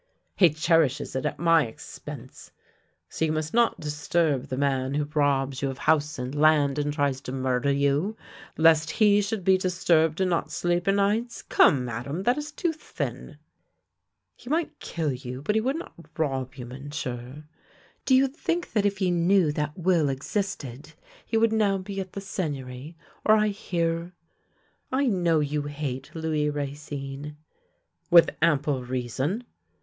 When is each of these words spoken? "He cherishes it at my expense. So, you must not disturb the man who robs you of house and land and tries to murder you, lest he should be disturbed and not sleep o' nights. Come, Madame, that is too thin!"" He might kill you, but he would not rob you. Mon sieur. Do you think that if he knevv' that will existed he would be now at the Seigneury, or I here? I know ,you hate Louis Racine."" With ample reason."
"He 0.35 0.49
cherishes 0.49 1.15
it 1.15 1.27
at 1.27 1.37
my 1.37 1.67
expense. 1.67 2.49
So, 3.07 3.23
you 3.25 3.31
must 3.31 3.53
not 3.53 3.79
disturb 3.79 4.45
the 4.47 4.57
man 4.57 4.95
who 4.95 5.03
robs 5.13 5.61
you 5.61 5.69
of 5.69 5.77
house 5.77 6.17
and 6.17 6.33
land 6.33 6.79
and 6.79 6.91
tries 6.91 7.21
to 7.21 7.31
murder 7.31 7.71
you, 7.71 8.17
lest 8.57 8.89
he 8.97 9.21
should 9.21 9.43
be 9.43 9.59
disturbed 9.59 10.19
and 10.19 10.27
not 10.31 10.49
sleep 10.49 10.87
o' 10.87 10.91
nights. 10.91 11.43
Come, 11.43 11.85
Madame, 11.85 12.23
that 12.23 12.35
is 12.35 12.51
too 12.51 12.73
thin!"" 12.73 13.37
He 14.37 14.49
might 14.49 14.79
kill 14.79 15.13
you, 15.13 15.43
but 15.43 15.53
he 15.53 15.61
would 15.61 15.75
not 15.75 15.93
rob 16.17 16.55
you. 16.55 16.65
Mon 16.65 16.89
sieur. 16.91 17.43
Do 18.03 18.15
you 18.15 18.27
think 18.27 18.73
that 18.73 18.87
if 18.87 18.97
he 18.97 19.11
knevv' 19.11 19.53
that 19.53 19.77
will 19.77 20.09
existed 20.09 20.93
he 21.27 21.37
would 21.37 21.51
be 21.51 21.57
now 21.57 21.75
at 21.99 22.13
the 22.13 22.21
Seigneury, 22.21 22.97
or 23.23 23.35
I 23.37 23.49
here? 23.49 24.13
I 24.91 25.05
know 25.05 25.41
,you 25.41 25.61
hate 25.67 26.09
Louis 26.15 26.49
Racine."" 26.49 27.37
With 28.09 28.31
ample 28.41 28.83
reason." 28.83 29.43